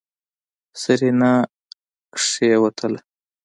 سېرېنا 0.81 1.31
کېوتله. 2.17 2.99